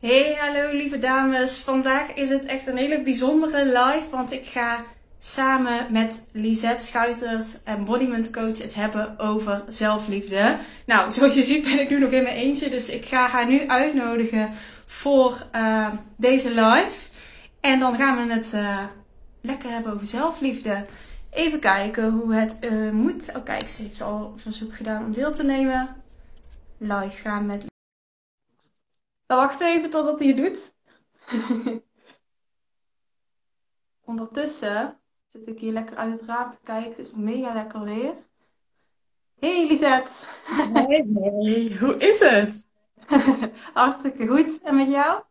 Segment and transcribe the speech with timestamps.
[0.00, 1.58] Hey, hallo lieve dames.
[1.58, 4.84] Vandaag is het echt een hele bijzondere live, want ik ga
[5.18, 10.58] samen met Lisette Schuiters, embodiment coach, het hebben over zelfliefde.
[10.86, 13.46] Nou, zoals je ziet ben ik nu nog in mijn eentje, dus ik ga haar
[13.46, 14.50] nu uitnodigen
[14.86, 17.08] voor uh, deze live.
[17.60, 18.84] En dan gaan we het uh,
[19.40, 20.86] lekker hebben over zelfliefde.
[21.30, 23.32] Even kijken hoe het uh, moet.
[23.36, 25.96] Oh kijk, ze heeft al verzoek gedaan om deel te nemen.
[26.78, 27.69] Live gaan met
[29.30, 30.72] dan wachten we even totdat hij het doet.
[34.10, 34.98] Ondertussen
[35.28, 36.90] zit ik hier lekker uit het raam te kijken.
[36.90, 38.14] Het is mega lekker weer.
[39.38, 40.10] Hey Lisette.
[40.72, 41.76] Hey, hey.
[41.80, 42.66] Hoe is het?
[43.74, 44.60] Hartstikke goed.
[44.62, 45.22] En met jou?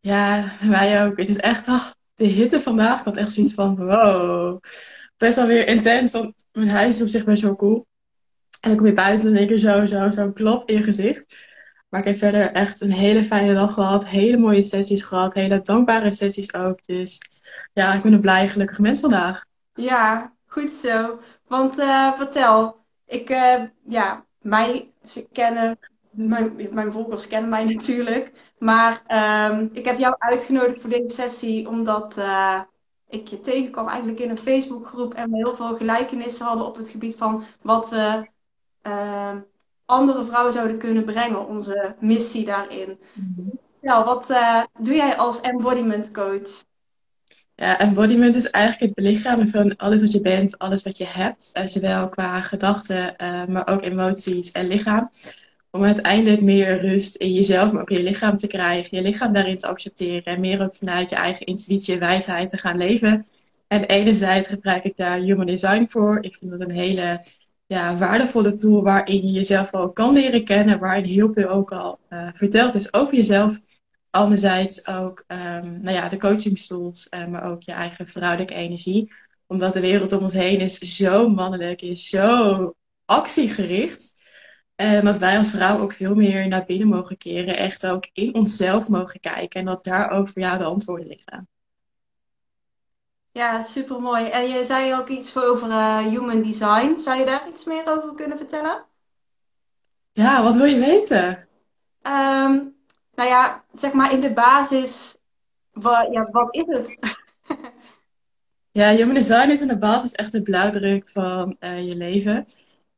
[0.00, 1.16] Ja, mij ook.
[1.16, 2.98] Het is echt ach, de hitte vandaag.
[2.98, 4.60] Ik had echt zoiets van wow.
[5.16, 7.86] Best wel weer intens, want mijn huis is op zich best wel cool.
[8.60, 11.54] En ik kom weer buiten en ik er zo, zo, zo'n klop in je gezicht.
[11.96, 14.06] Maar ik heb verder echt een hele fijne dag gehad.
[14.06, 15.34] Hele mooie sessies gehad.
[15.34, 16.86] Hele dankbare sessies ook.
[16.86, 17.20] Dus
[17.72, 19.44] ja, ik ben een blij, gelukkig mens vandaag.
[19.74, 21.20] Ja, goed zo.
[21.46, 25.78] Want uh, vertel, ik, uh, ja, mij, ze kennen,
[26.10, 28.32] mijn, mijn volgers kennen mij natuurlijk.
[28.58, 29.02] Maar
[29.50, 32.60] um, ik heb jou uitgenodigd voor deze sessie omdat uh,
[33.08, 35.14] ik je tegenkwam eigenlijk in een Facebookgroep.
[35.14, 38.26] En we heel veel gelijkenissen hadden op het gebied van wat we
[38.82, 39.38] ehm,
[39.86, 42.98] andere vrouwen zouden kunnen brengen, onze missie daarin.
[43.80, 46.64] Nou, wat uh, doe jij als embodiment coach?
[47.54, 51.50] Ja, embodiment is eigenlijk het belichamen van alles wat je bent, alles wat je hebt,
[51.54, 55.10] uh, zowel qua gedachten, uh, maar ook emoties en lichaam.
[55.70, 59.32] Om uiteindelijk meer rust in jezelf, maar ook in je lichaam te krijgen, je lichaam
[59.32, 63.26] daarin te accepteren en meer ook vanuit je eigen intuïtie en wijsheid te gaan leven.
[63.68, 66.18] En enerzijds gebruik ik daar Human Design voor.
[66.22, 67.20] Ik vind dat een hele
[67.66, 71.98] ja, waardevolle tool waarin je jezelf al kan leren kennen, waarin heel veel ook al
[72.10, 73.60] uh, verteld is over jezelf.
[74.10, 79.12] Anderzijds ook um, nou ja, de coachingstools, uh, maar ook je eigen vrouwelijke energie.
[79.46, 82.74] Omdat de wereld om ons heen is zo mannelijk, is zo
[83.04, 84.14] actiegericht.
[84.74, 87.56] En dat wij als vrouw ook veel meer naar binnen mogen keren.
[87.56, 89.60] Echt ook in onszelf mogen kijken.
[89.60, 91.48] En dat daar ook voor jou de antwoorden liggen.
[93.36, 94.26] Ja, super mooi.
[94.26, 97.00] En je zei ook iets over uh, human design.
[97.00, 98.84] Zou je daar iets meer over kunnen vertellen?
[100.12, 101.28] Ja, wat wil je weten?
[102.02, 102.74] Um,
[103.14, 105.16] nou ja, zeg maar in de basis,
[105.72, 106.98] wat, ja, wat is het?
[108.80, 112.44] ja, human design is in de basis echt de blauwdruk van uh, je leven.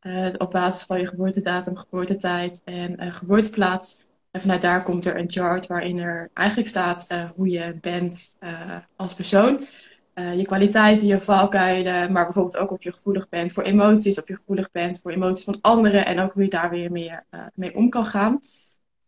[0.03, 4.05] Uh, op basis van je geboortedatum, geboortetijd en geboorteplaats.
[4.31, 8.37] En vanuit daar komt er een chart waarin er eigenlijk staat hoe je bent
[8.97, 9.61] als persoon.
[10.19, 14.29] Uh, je kwaliteiten, je valkuilen, maar bijvoorbeeld ook of je gevoelig bent voor emoties, of
[14.29, 17.47] je gevoelig bent voor emoties van anderen en ook hoe je daar weer meer uh,
[17.55, 18.41] mee om kan gaan.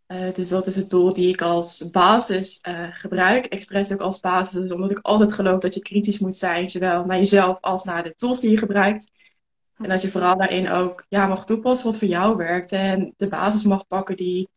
[0.08, 2.58] Uh, dus dat is het doel die ik als basis
[2.90, 6.68] gebruik, expres ook als basis, dus omdat ik altijd geloof dat je kritisch moet zijn,
[6.68, 9.10] zowel naar jezelf als naar de tools die je gebruikt.
[9.76, 13.28] En dat je vooral daarin ook ja, mag toepassen wat voor jou werkt en de
[13.28, 14.48] basis mag pakken die,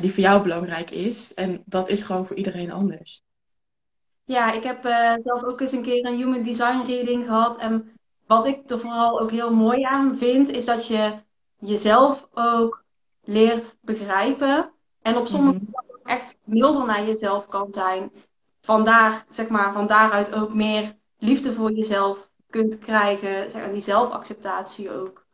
[0.00, 1.34] die voor jou belangrijk is.
[1.34, 3.22] En dat is gewoon voor iedereen anders.
[4.24, 7.56] Ja, ik heb uh, zelf ook eens een keer een human design reading gehad.
[7.56, 7.92] En
[8.26, 11.14] wat ik er vooral ook heel mooi aan vind, is dat je
[11.58, 12.84] jezelf ook
[13.24, 14.72] leert begrijpen.
[15.02, 16.00] En op sommige mm -hmm.
[16.04, 18.12] echt milder naar jezelf kan zijn.
[18.60, 23.50] Vandaar, zeg maar, van daaruit ook meer liefde voor jezelf kunt krijgen.
[23.50, 25.26] Zeg maar, die zelfacceptatie ook.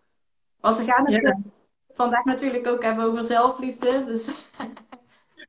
[0.61, 1.37] Want we gaan het yeah.
[1.95, 4.05] vandaag natuurlijk ook hebben over zelfliefde.
[4.05, 4.29] Dus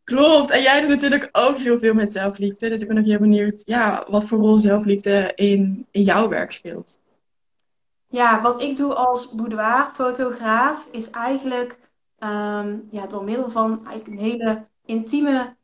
[0.09, 0.50] Klopt.
[0.50, 2.70] En jij doet natuurlijk ook heel veel met zelfliefde.
[2.70, 6.52] Dus ik ben ook heel benieuwd ja, wat voor rol zelfliefde in, in jouw werk
[6.52, 7.00] speelt.
[8.08, 11.78] Ja, wat ik doe als boudoir-fotograaf is eigenlijk
[12.20, 15.56] um, ja, door middel van eigenlijk een hele intieme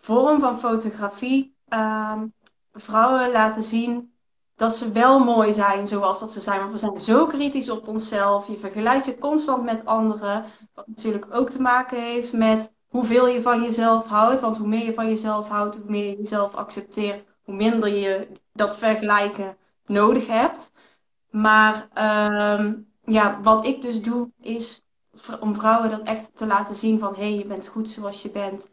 [0.00, 2.32] vorm van fotografie um,
[2.72, 4.12] vrouwen laten zien
[4.56, 6.60] dat ze wel mooi zijn zoals dat ze zijn.
[6.60, 8.46] Want we zijn zo kritisch op onszelf.
[8.46, 10.44] Je vergelijkt je constant met anderen.
[10.74, 14.40] Wat natuurlijk ook te maken heeft met hoeveel je van jezelf houdt.
[14.40, 18.28] Want hoe meer je van jezelf houdt, hoe meer je jezelf accepteert, hoe minder je
[18.52, 19.56] dat vergelijken
[19.86, 20.72] nodig hebt.
[21.30, 21.88] Maar
[22.58, 24.84] um, ja, wat ik dus doe, is
[25.40, 28.30] om vrouwen dat echt te laten zien van hé, hey, je bent goed zoals je
[28.30, 28.68] bent.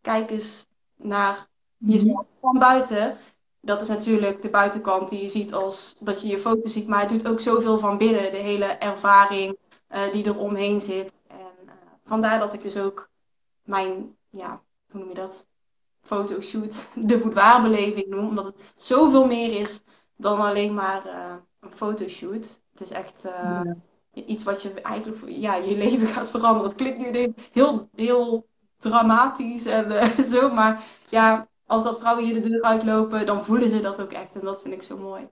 [0.00, 0.66] Kijk eens
[0.96, 1.46] naar
[1.78, 3.16] jezelf van buiten.
[3.60, 6.88] Dat is natuurlijk de buitenkant die je ziet als dat je je foto ziet.
[6.88, 8.30] Maar het doet ook zoveel van binnen.
[8.30, 9.56] De hele ervaring
[9.90, 11.12] uh, die er omheen zit.
[11.28, 11.72] En uh,
[12.04, 13.08] vandaar dat ik dus ook
[13.64, 15.46] mijn, ja, hoe noem je dat?
[16.00, 18.28] Fotoshoot, de boudoirbeleving noem.
[18.28, 19.82] Omdat het zoveel meer is
[20.16, 22.58] dan alleen maar uh, een fotoshoot.
[22.72, 23.76] Het is echt uh, ja.
[24.12, 26.68] iets wat je eigenlijk ja, je leven gaat veranderen.
[26.68, 28.46] Het klinkt nu heel, heel
[28.78, 30.50] dramatisch en zo.
[30.50, 34.34] Maar ja, als dat vrouwen hier de deur uitlopen, dan voelen ze dat ook echt.
[34.34, 35.28] En dat vind ik zo mooi.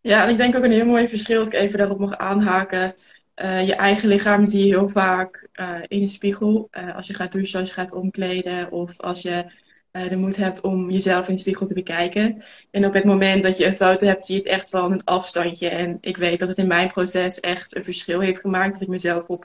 [0.00, 2.94] Ja, en ik denk ook een heel mooi verschil, dat ik even daarop mag aanhaken.
[3.42, 6.68] Uh, je eigen lichaam zie je heel vaak uh, in de spiegel.
[6.72, 9.66] Uh, als je gaat douchen, als je gaat omkleden of als je
[10.08, 12.42] de moed hebt om jezelf in de spiegel te bekijken.
[12.70, 15.04] En op het moment dat je een foto hebt, zie je het echt van een
[15.04, 15.68] afstandje.
[15.68, 18.72] En ik weet dat het in mijn proces echt een verschil heeft gemaakt.
[18.72, 19.44] Dat ik mezelf op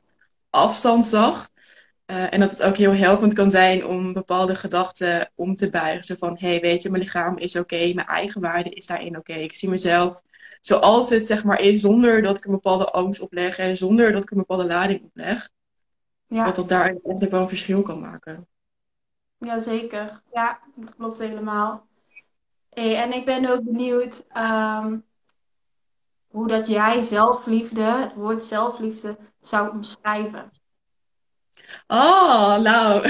[0.50, 1.50] afstand zag.
[2.05, 6.03] En dat het ook heel helpend kan zijn om bepaalde gedachten om te buigen.
[6.03, 9.17] Zo van, hé, hey, weet je, mijn lichaam is oké, mijn eigen waarde is daarin
[9.17, 9.33] oké.
[9.33, 10.21] Ik zie mezelf
[10.61, 14.23] zoals het zeg maar is, zonder dat ik een bepaalde angst opleg en zonder dat
[14.23, 15.50] ik een bepaalde lading opleg.
[16.27, 16.45] Ja.
[16.45, 18.47] Dat dat daar echt wel een verschil kan maken.
[19.38, 21.88] Jazeker, ja, dat klopt helemaal.
[22.69, 25.05] Hey, en ik ben ook benieuwd um,
[26.27, 30.51] hoe dat jij zelfliefde, het woord zelfliefde, zou omschrijven.
[31.88, 33.05] Oh, nou.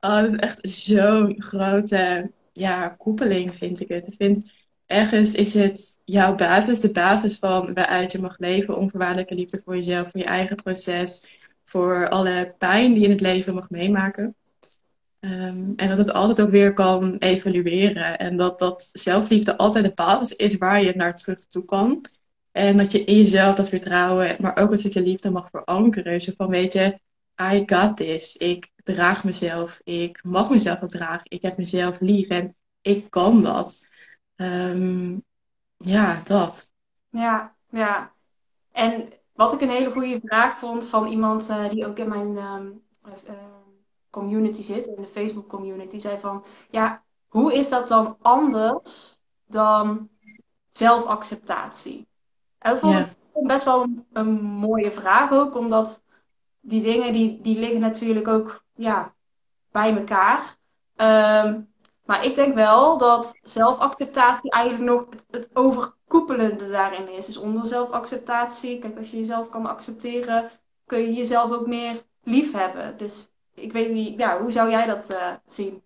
[0.00, 4.06] oh, dat is echt zo'n grote ja, koepeling, vind ik het.
[4.06, 4.52] Ik vind
[4.86, 8.76] ergens is het jouw basis, de basis van waaruit je mag leven.
[8.76, 11.26] Onvoorwaardelijke liefde voor jezelf, voor je eigen proces,
[11.64, 14.34] voor alle pijn die je in het leven mag meemaken.
[15.20, 18.18] Um, en dat het altijd ook weer kan evolueren.
[18.18, 22.00] En dat dat zelfliefde altijd de basis is waar je naar terug toe kan.
[22.56, 26.20] En dat je in jezelf dat vertrouwen, maar ook een stukje liefde mag verankeren.
[26.20, 26.98] Zo van, weet je,
[27.52, 28.36] I got this.
[28.36, 29.80] Ik draag mezelf.
[29.84, 31.24] Ik mag mezelf ook dragen.
[31.30, 33.78] Ik heb mezelf lief en ik kan dat.
[34.36, 35.24] Um,
[35.76, 36.72] ja, dat.
[37.10, 38.12] Ja, ja.
[38.72, 42.36] En wat ik een hele goede vraag vond van iemand uh, die ook in mijn
[42.36, 43.32] um, uh,
[44.10, 50.08] community zit, in de Facebook community, zei van, ja, hoe is dat dan anders dan
[50.70, 52.06] zelfacceptatie?
[52.66, 52.96] En dat vond
[53.34, 56.02] ik best wel een, een, mooie vraag ook, omdat
[56.60, 59.12] die dingen die, die liggen natuurlijk ook ja,
[59.72, 60.56] bij elkaar.
[60.96, 61.68] Um,
[62.04, 67.26] maar ik denk wel dat zelfacceptatie eigenlijk nog het, het, overkoepelende daarin is.
[67.26, 70.50] Dus onder zelfacceptatie, kijk, als je jezelf kan accepteren,
[70.86, 72.94] kun je jezelf ook meer lief hebben.
[72.96, 75.82] Dus ik weet niet, ja, hoe zou jij dat uh, zien?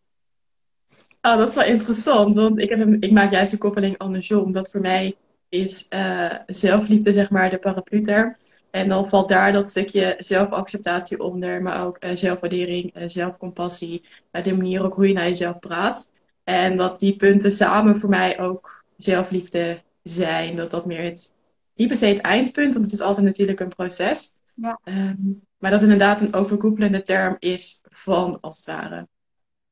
[1.23, 4.53] Oh, dat is wel interessant, want ik, heb een, ik maak juist de koppeling andersom.
[4.53, 5.17] Dat voor mij
[5.51, 8.37] is uh, zelfliefde, zeg maar, de paraplu-term.
[8.71, 14.57] En dan valt daar dat stukje zelfacceptatie onder, maar ook uh, zelfwaardering, uh, zelfcompassie, de
[14.57, 16.11] manier ook hoe je naar jezelf praat.
[16.45, 20.57] En dat die punten samen voor mij ook zelfliefde zijn.
[20.57, 21.33] Dat dat meer het,
[21.75, 24.33] niet per se het eindpunt, want het is altijd natuurlijk een proces.
[24.55, 24.81] Ja.
[24.85, 29.09] Um, maar dat inderdaad een overkoepelende term is van als het ware.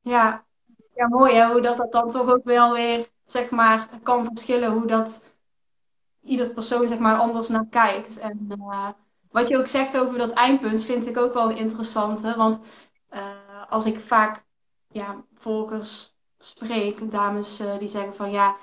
[0.01, 0.43] Ja,
[0.95, 4.71] ja mooi hè, hoe dat, dat dan toch ook wel weer, zeg maar, kan verschillen
[4.71, 5.21] hoe dat
[6.29, 8.17] ieder persoon zeg maar anders naar kijkt.
[8.17, 8.87] En uh,
[9.31, 12.21] wat je ook zegt over dat eindpunt vind ik ook wel interessant.
[12.21, 12.35] Hè?
[12.35, 12.59] Want
[13.13, 13.21] uh,
[13.69, 14.45] als ik vaak
[14.87, 18.55] ja, volgers spreek, dames uh, die zeggen van ja,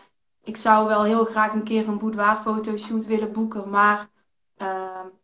[0.43, 4.09] ik zou wel heel graag een keer een boudoir fotoshoot willen boeken, maar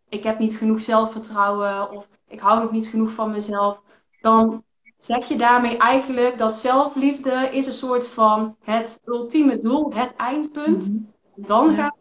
[0.08, 3.82] ik heb niet genoeg zelfvertrouwen of ik hou nog niet genoeg van mezelf.
[4.20, 4.64] Dan
[4.98, 10.88] zeg je daarmee eigenlijk dat zelfliefde is een soort van het ultieme doel, het eindpunt.
[10.88, 11.02] Mhm.
[11.34, 11.94] Dan ga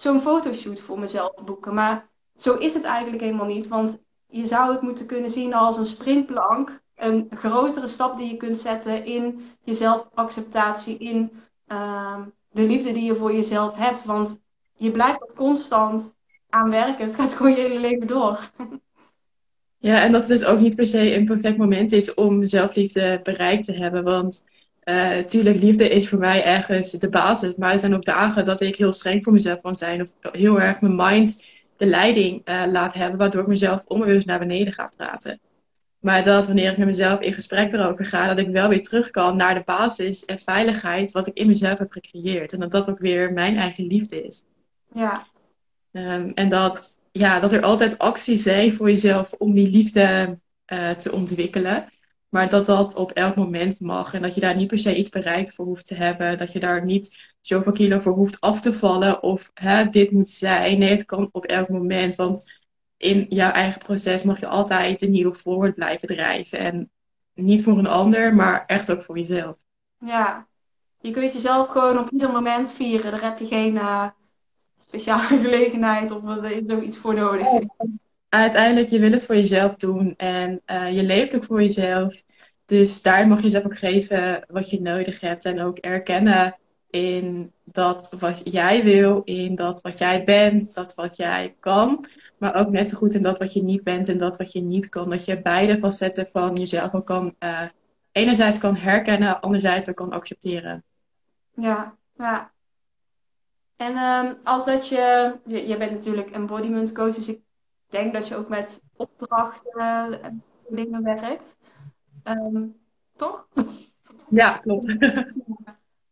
[0.00, 1.74] zo'n fotoshoot voor mezelf boeken.
[1.74, 3.68] Maar zo is het eigenlijk helemaal niet.
[3.68, 6.80] Want je zou het moeten kunnen zien als een sprintplank.
[6.96, 11.30] Een grotere stap die je kunt zetten in je zelfacceptatie, in
[11.68, 14.04] uh, de liefde die je voor jezelf hebt.
[14.04, 14.38] Want
[14.76, 16.14] je blijft er constant
[16.48, 17.06] aan werken.
[17.06, 18.50] Het gaat gewoon je hele leven door.
[19.80, 23.20] Ja, en dat het dus ook niet per se een perfect moment is om zelfliefde
[23.22, 24.04] bereikt te hebben.
[24.04, 24.44] Want
[24.88, 27.54] uh, tuurlijk, liefde is voor mij ergens de basis.
[27.54, 30.02] Maar er zijn ook dagen dat ik heel streng voor mezelf kan zijn.
[30.02, 31.44] Of heel erg mijn mind
[31.76, 33.18] de leiding uh, laat hebben.
[33.18, 35.40] Waardoor ik mezelf onbewust naar beneden ga praten.
[36.00, 39.10] Maar dat wanneer ik met mezelf in gesprek erover ga, dat ik wel weer terug
[39.10, 42.52] kan naar de basis en veiligheid wat ik in mezelf heb gecreëerd.
[42.52, 44.44] En dat dat ook weer mijn eigen liefde is.
[44.92, 45.26] Ja.
[45.92, 50.38] Um, en dat, ja, dat er altijd acties zijn voor jezelf om die liefde
[50.72, 51.86] uh, te ontwikkelen.
[52.28, 54.14] Maar dat dat op elk moment mag.
[54.14, 56.38] En dat je daar niet per se iets bereikt voor hoeft te hebben.
[56.38, 59.22] Dat je daar niet zoveel kilo voor hoeft af te vallen.
[59.22, 60.78] Of hè, dit moet zijn.
[60.78, 62.14] Nee, het kan op elk moment.
[62.14, 62.44] Want
[62.96, 66.58] in jouw eigen proces mag je altijd de nieuwe forward blijven drijven.
[66.58, 66.90] En
[67.34, 69.56] niet voor een ander, maar echt ook voor jezelf.
[69.98, 70.46] Ja,
[71.00, 73.10] je kunt jezelf gewoon op ieder moment vieren.
[73.10, 74.08] Daar heb je geen uh,
[74.78, 77.46] speciale gelegenheid of er is zoiets voor nodig
[78.28, 82.22] uiteindelijk, je wil het voor jezelf doen en uh, je leeft ook voor jezelf.
[82.64, 86.56] Dus daar mag je jezelf ook geven wat je nodig hebt en ook erkennen
[86.90, 92.06] in dat wat jij wil, in dat wat jij bent, dat wat jij kan.
[92.38, 94.60] Maar ook net zo goed in dat wat je niet bent en dat wat je
[94.60, 95.10] niet kan.
[95.10, 97.62] Dat je beide facetten van jezelf ook kan, uh,
[98.12, 100.84] enerzijds kan herkennen, anderzijds ook kan accepteren.
[101.54, 102.50] Ja, ja.
[103.76, 107.40] En um, als dat je, je, je bent natuurlijk embodiment coach, dus ik
[107.90, 111.56] denk dat je ook met opdrachten en dingen werkt.
[112.24, 112.76] Um,
[113.16, 113.48] toch?
[114.28, 114.96] Ja, klopt.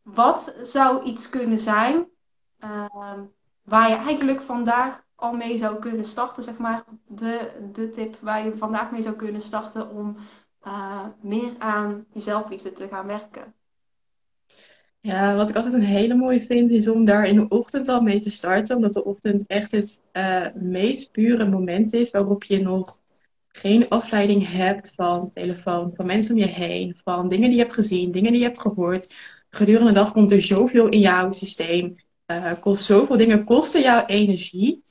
[0.02, 2.06] Wat zou iets kunnen zijn
[2.64, 3.18] uh,
[3.62, 8.44] waar je eigenlijk vandaag al mee zou kunnen starten, zeg maar, de, de tip waar
[8.44, 10.16] je vandaag mee zou kunnen starten om
[10.66, 13.54] uh, meer aan je zelfliefde te gaan werken?
[15.06, 18.00] Ja, wat ik altijd een hele mooie vind, is om daar in de ochtend al
[18.00, 18.76] mee te starten.
[18.76, 23.00] Omdat de ochtend echt het uh, meest pure moment is waarop je nog
[23.48, 27.74] geen afleiding hebt van telefoon, van mensen om je heen, van dingen die je hebt
[27.74, 29.14] gezien, dingen die je hebt gehoord.
[29.50, 31.94] Gedurende de dag komt er zoveel in jouw systeem.
[32.26, 34.82] Uh, kost zoveel dingen kosten jouw energie.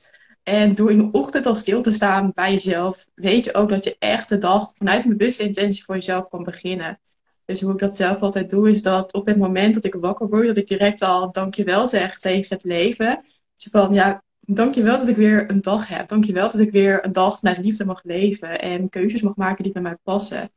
[0.44, 3.84] En door in de ochtend al stil te staan bij jezelf, weet je ook dat
[3.84, 7.00] je echt de dag vanuit een bewuste intentie voor jezelf kan beginnen.
[7.46, 10.30] Dus hoe ik dat zelf altijd doe, is dat op het moment dat ik wakker
[10.30, 13.24] word, dat ik direct al dankjewel zeg tegen het leven.
[13.56, 16.08] Dus van ja, dankjewel dat ik weer een dag heb.
[16.08, 19.74] Dankjewel dat ik weer een dag vanuit liefde mag leven en keuzes mag maken die
[19.74, 20.50] bij mij passen.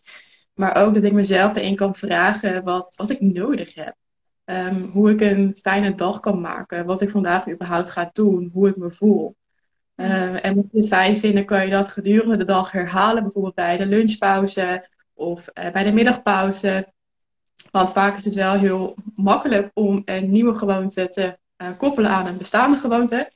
[0.54, 3.94] Maar ook dat ik mezelf erin kan vragen wat, wat ik nodig heb.
[4.44, 6.86] Ehm, hoe ik een fijne dag kan maken.
[6.86, 8.50] Wat ik vandaag überhaupt ga doen.
[8.52, 9.36] Hoe ik me voel.
[9.94, 13.22] Ehm, en mocht je het fijn vinden, kan je dat gedurende de dag herhalen.
[13.22, 16.92] Bijvoorbeeld bij de lunchpauze of uh, bij de middagpauze.
[17.70, 22.26] Want vaak is het wel heel makkelijk om een nieuwe gewoonte te uh, koppelen aan
[22.26, 23.32] een bestaande gewoonte.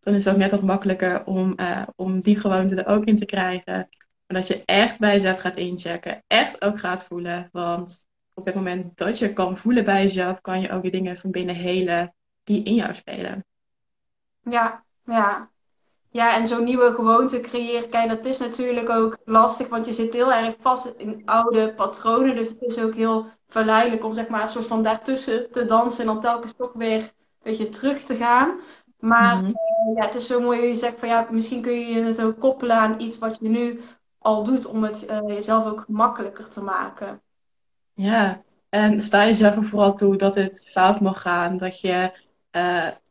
[0.00, 3.16] Dan is het ook net wat makkelijker om, uh, om die gewoonte er ook in
[3.16, 3.88] te krijgen.
[4.26, 6.22] Maar dat je echt bij jezelf gaat inchecken.
[6.26, 7.48] Echt ook gaat voelen.
[7.52, 7.98] Want
[8.34, 11.30] op het moment dat je kan voelen bij jezelf, kan je ook die dingen van
[11.30, 12.14] binnen helen
[12.44, 13.44] die in jou spelen.
[14.40, 15.50] Ja, ja.
[16.16, 20.12] Ja, en zo'n nieuwe gewoonte creëren, kijk, dat is natuurlijk ook lastig, want je zit
[20.12, 22.36] heel erg vast in oude patronen.
[22.36, 26.00] Dus het is ook heel verleidelijk om zeg maar een soort van daartussen te dansen
[26.00, 27.10] en dan telkens toch weer een
[27.42, 28.60] beetje terug te gaan.
[28.98, 29.54] Maar mm
[29.94, 32.32] ja, het is zo mooi hoe je zegt van ja, misschien kun je je zo
[32.32, 33.80] koppelen aan iets wat je nu
[34.18, 37.20] al doet om het uh, jezelf ook gemakkelijker te maken.
[37.94, 41.56] Ja, en sta jezelf er vooral toe dat het fout mag gaan.
[41.56, 42.10] Dat je
[42.56, 43.05] uh, gewoon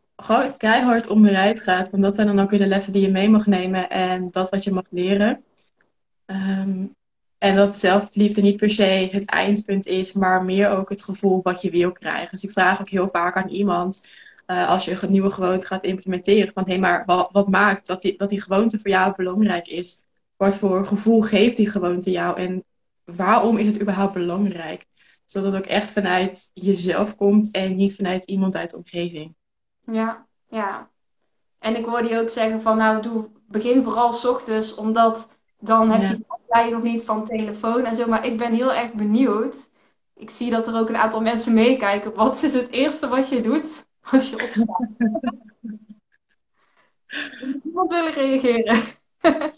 [0.58, 1.90] keihard onbereid gaat.
[1.90, 4.50] Want dat zijn dan ook weer de lessen die je mee mag nemen en dat
[4.50, 5.44] wat je mag leren.
[6.26, 6.96] Um,
[7.38, 11.62] en dat zelfliefde niet per se het eindpunt is, maar meer ook het gevoel wat
[11.62, 12.30] je wil krijgen.
[12.32, 14.08] Dus ik vraag ook heel vaak aan iemand,
[14.48, 17.88] uh, als je een nieuwe gewoonte gaat implementeren, van hé, hey, maar wat, wat, maakt
[17.88, 20.04] dat die, dat die gewoonte voor jou belangrijk is?
[20.36, 22.64] Wat voor gevoel geeft die gewoonte jou en
[23.04, 24.86] waarom is het überhaupt belangrijk?
[25.26, 29.36] Zodat het ook echt vanuit jezelf komt en niet vanuit iemand uit de omgeving.
[29.86, 30.90] Ja, ja.
[31.60, 35.92] En ik hoorde je ook zeggen van nou, doe, begin vooral s ochtends, omdat dan
[35.92, 36.26] heb je
[36.64, 38.08] je nog niet van telefoon en zo.
[38.08, 39.70] Maar ik ben heel erg benieuwd.
[40.14, 42.14] Ik zie dat er ook een aantal mensen meekijken.
[42.14, 44.90] Wat is het eerste wat je doet als je opstaat?
[47.64, 48.82] Iemand willen reageren.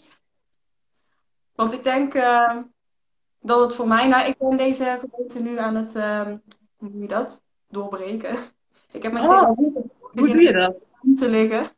[1.54, 2.56] Want ik denk uh,
[3.40, 6.26] dat het voor mij, nou, ik ben deze gewoonte nu aan het, uh,
[6.76, 7.40] hoe doe je dat?
[7.68, 8.36] Doorbreken.
[8.90, 9.56] Ik heb mijn oh,
[10.18, 10.76] hoe doe je dat?
[11.18, 11.70] Te liggen.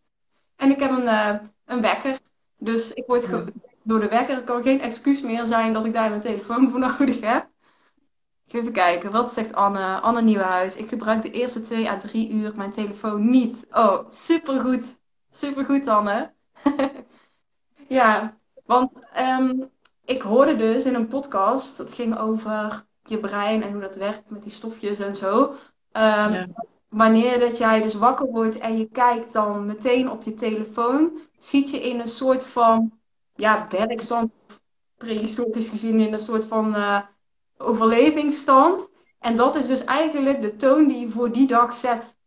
[0.56, 2.18] En ik heb een, uh, een wekker.
[2.58, 3.44] Dus ik word ja.
[3.82, 4.36] door de wekker.
[4.36, 7.48] Er kan geen excuus meer zijn dat ik daar mijn telefoon voor nodig heb.
[8.48, 10.00] Even kijken, wat zegt Anne?
[10.00, 10.76] Anne Nieuwenhuis.
[10.76, 13.66] Ik gebruik de eerste twee à drie uur mijn telefoon niet.
[13.70, 14.98] Oh, supergoed.
[15.30, 16.32] Supergoed, Anne.
[17.88, 19.70] ja, want um,
[20.04, 24.30] ik hoorde dus in een podcast, dat ging over je brein en hoe dat werkt
[24.30, 25.42] met die stofjes en zo.
[25.92, 26.46] Um, ja
[26.90, 31.70] wanneer dat jij dus wakker wordt en je kijkt dan meteen op je telefoon, schiet
[31.70, 32.92] je in een soort van
[33.34, 34.32] ja, werkstand,
[34.96, 37.00] prehistorisch gezien in een soort van uh,
[37.58, 38.88] overlevingsstand.
[39.18, 42.18] En dat is dus eigenlijk de toon die je voor die dag zet.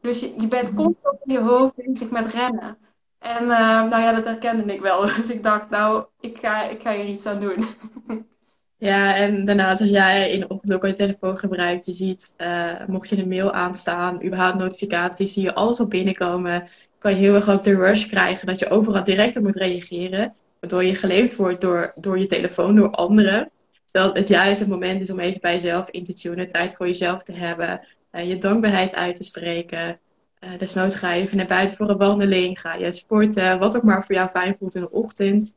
[0.00, 0.82] Dus je, je bent mhm.
[0.82, 2.78] constant in je hoofd bezig met rennen.
[3.18, 3.48] En uh,
[3.82, 5.00] nou ja, dat herkende ik wel.
[5.16, 7.66] Dus ik dacht, nou, ik ga, ik ga hier iets aan doen.
[8.78, 12.86] Ja, en daarnaast als jij in de ochtend ook je telefoon gebruikt, je ziet, uh,
[12.86, 16.68] mocht je een mail aanstaan, überhaupt notificaties, zie je alles op binnenkomen,
[16.98, 20.34] kan je heel erg ook de rush krijgen dat je overal direct op moet reageren,
[20.60, 23.50] waardoor je geleefd wordt door, door je telefoon, door anderen.
[23.84, 27.22] Terwijl het juist moment is om even bij jezelf in te tunen, tijd voor jezelf
[27.22, 30.00] te hebben, uh, je dankbaarheid uit te spreken.
[30.40, 33.82] Uh, desnoods ga je even naar buiten voor een wandeling, ga je sporten, wat ook
[33.82, 35.54] maar voor jou fijn voelt in de ochtend.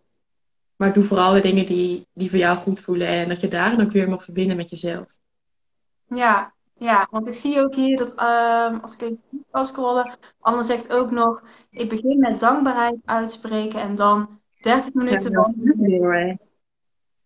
[0.81, 3.07] Maar doe vooral de dingen die, die voor jou goed voelen.
[3.07, 5.17] En dat je daarin ook weer mag verbinden met jezelf.
[6.07, 10.63] Ja, Ja, want ik zie ook hier dat ehm, als ik even kan scrollen, Anne
[10.63, 16.39] zegt ook nog, ik begin met dankbaarheid uitspreken en dan 30 minuten wandelen.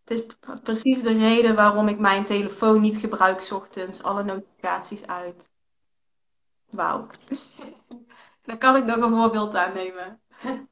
[0.03, 0.25] Het is
[0.63, 4.03] precies de reden waarom ik mijn telefoon niet gebruik 's ochtends.
[4.03, 5.49] Alle notificaties uit.
[6.69, 7.07] Wauw.
[8.45, 10.19] Dan kan ik nog een voorbeeld aannemen.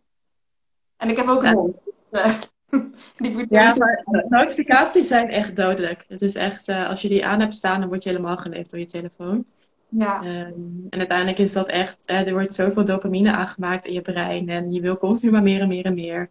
[0.98, 1.76] En ik heb ook een hond.
[3.50, 6.06] ja, maar notificaties zijn echt dodelijk.
[6.08, 8.70] Het is echt, uh, als je die aan hebt staan, dan word je helemaal geleefd
[8.70, 9.46] door je telefoon.
[9.90, 10.24] Ja.
[10.24, 14.50] Um, en uiteindelijk is dat echt, uh, er wordt zoveel dopamine aangemaakt in je brein.
[14.50, 16.30] En je wil continu maar meer en meer en meer.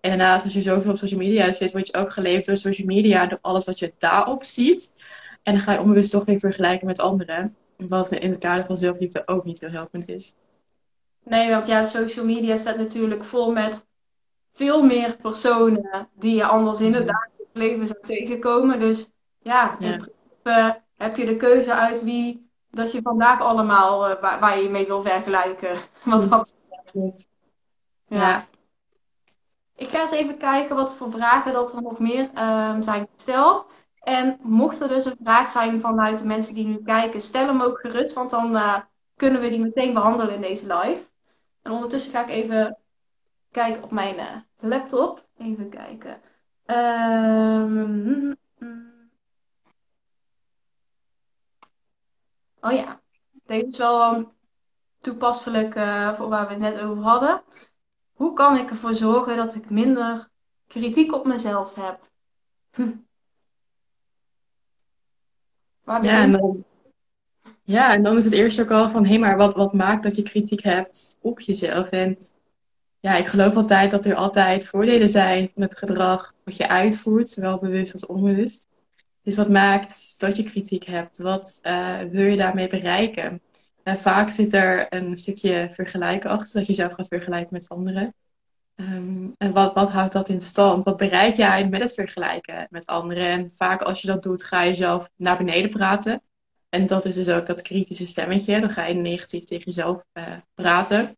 [0.00, 2.86] En daarnaast, als je zoveel op social media zit, word je ook geleefd door social
[2.86, 4.92] media, door alles wat je daarop ziet.
[5.42, 7.56] En dan ga je onbewust toch weer vergelijken met anderen.
[7.76, 10.34] Wat in het kader van zelfliefde ook niet heel helpend is.
[11.24, 13.84] Nee, want ja, social media staat natuurlijk vol met
[14.54, 18.80] veel meer personen die je anders in het dagelijks leven zou tegenkomen.
[18.80, 24.20] Dus ja, in principe heb je de keuze uit wie dat je vandaag allemaal uh,
[24.20, 25.78] waar, waar, je mee wil vergelijken.
[26.04, 26.54] Want dat.
[26.92, 28.18] Ja.
[28.18, 28.46] ja.
[29.76, 33.66] Ik ga eens even kijken wat voor vragen dat er nog meer um, zijn gesteld.
[34.00, 37.62] En mocht er dus een vraag zijn vanuit de mensen die nu kijken, stel hem
[37.62, 38.76] ook gerust, want dan uh,
[39.16, 41.06] kunnen we die meteen behandelen in deze live.
[41.62, 42.78] En ondertussen ga ik even
[43.54, 44.36] kijken op mijn uh,
[44.70, 45.26] laptop.
[45.38, 46.20] Even kijken.
[46.66, 48.36] Um,
[52.60, 53.00] oh ja,
[53.46, 54.32] deze is wel
[55.00, 57.42] toepasselijk uh, voor waar we het net over hadden.
[58.12, 60.28] Hoe kan ik ervoor zorgen dat ik minder
[60.66, 62.00] kritiek op mezelf heb?
[62.74, 62.90] Hm.
[65.86, 66.64] Ja en, dan,
[67.62, 70.02] ja, en dan is het eerst ook al van, hé, hey, maar wat, wat maakt
[70.02, 71.90] dat je kritiek hebt op jezelf?
[71.90, 72.16] En
[73.04, 77.58] ja, ik geloof altijd dat er altijd voordelen zijn het gedrag wat je uitvoert, zowel
[77.58, 78.66] bewust als onbewust.
[79.22, 81.18] Dus wat maakt dat je kritiek hebt?
[81.18, 83.40] Wat uh, wil je daarmee bereiken?
[83.84, 88.14] Vaak zit er een stukje vergelijken achter, dat je jezelf gaat vergelijken met anderen.
[88.76, 90.84] Um, en wat, wat houdt dat in stand?
[90.84, 93.28] Wat bereik jij met het vergelijken met anderen?
[93.28, 96.22] En vaak als je dat doet, ga je zelf naar beneden praten.
[96.68, 98.60] En dat is dus ook dat kritische stemmetje.
[98.60, 100.24] Dan ga je negatief tegen jezelf uh,
[100.54, 101.16] praten.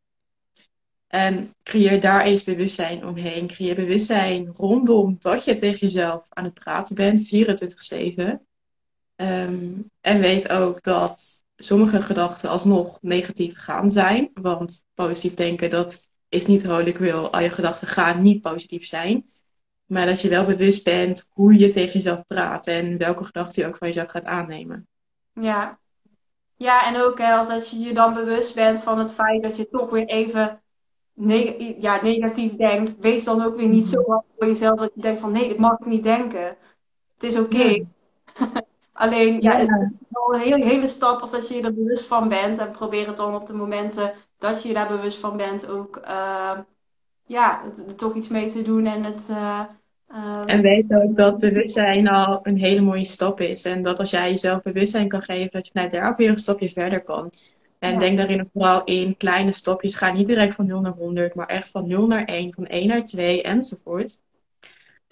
[1.06, 3.46] En creëer daar eens bewustzijn omheen.
[3.46, 8.20] Creëer bewustzijn rondom dat je tegen jezelf aan het praten bent, 24-7.
[8.24, 8.40] Um,
[9.16, 14.30] ehm, en weet ook dat sommige gedachten alsnog negatief gaan zijn.
[14.34, 17.32] Want positief denken, dat is niet ik wil.
[17.32, 19.24] Al je gedachten gaan niet positief zijn.
[19.86, 23.68] Maar dat je wel bewust bent hoe je tegen jezelf praat en welke gedachten je
[23.68, 24.88] ook van jezelf gaat aannemen.
[25.32, 25.78] Ja,
[26.56, 29.68] ja en ook als dat je je dan bewust bent van het feit dat je
[29.68, 30.62] toch weer even
[31.78, 35.20] ja, negatief denkt, wees dan ook weer niet zo hard voor jezelf dat je denkt
[35.20, 36.56] van nee, ik mag ik niet denken.
[37.18, 37.84] Het is oké.
[38.92, 42.28] Alleen, ja, het is wel een hele, hele stap als dat je er bewust van
[42.28, 42.58] bent.
[42.58, 46.58] En probeer het dan op de momenten dat je daar bewust van bent ook, uh,
[47.26, 49.28] ja, er toch iets mee te doen en het...
[49.30, 49.60] Uh,
[50.46, 53.64] en weet ook dat bewustzijn al een hele mooie stap is.
[53.64, 56.38] En dat als jij jezelf bewustzijn kan geven, dat je vanuit daar ook weer een
[56.38, 57.30] stapje verder kan.
[57.78, 59.96] En denk daarin vooral in kleine stapjes.
[59.96, 62.88] Ga niet direct van 0 naar 100, maar echt van 0 naar 1, van 1
[62.88, 64.20] naar 2 enzovoort.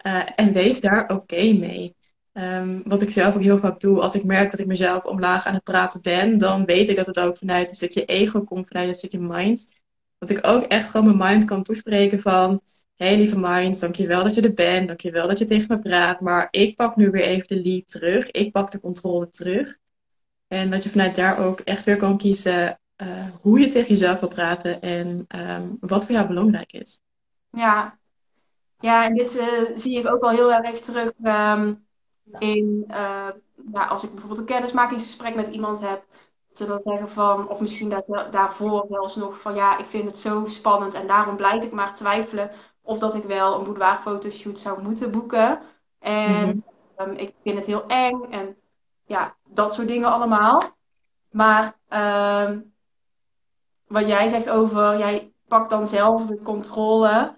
[0.07, 1.97] Uh, en wees daar oké mee.
[2.33, 5.47] Um, wat ik zelf ook heel vaak doe, als ik merk dat ik mezelf omlaag
[5.47, 8.69] aan het praten ben, dan weet ik dat het ook vanuit een stukje ego komt,
[8.69, 9.73] vanuit een stukje mind.
[10.19, 12.61] Dat ik ook echt gewoon mijn mind kan toespreken van,
[12.95, 16.21] hé hey, lieve mind, dankjewel dat je er bent, dankjewel dat je tegen me praat,
[16.21, 19.79] maar ik pak nu weer even de lead terug, ik pak de controle terug.
[20.55, 23.09] En dat je vanuit daar ook echt weer kan kiezen uh,
[23.41, 27.01] hoe je tegen jezelf wil praten en um, wat voor jou belangrijk is.
[27.51, 27.99] Ja,
[28.81, 31.13] ja en dit uh, zie ik ook al heel erg terug.
[31.23, 31.87] Um
[32.39, 33.29] in, uh,
[33.73, 36.05] ja, als ik bijvoorbeeld een kennismakingsgesprek met iemand heb,
[36.53, 40.17] ze dan zeggen van, of misschien dat, daarvoor zelfs nog van ja, ik vind het
[40.17, 42.51] zo spannend en daarom blijf ik maar twijfelen
[42.83, 45.61] of dat ik wel een boudoir-fotoshoot zou moeten boeken.
[45.99, 46.63] En mm
[47.17, 48.57] ik vind het heel eng en
[49.07, 50.63] ja, dat soort dingen allemaal.
[51.31, 52.51] Maar uh,
[53.87, 57.35] wat jij zegt over, jij pakt dan zelf de controle.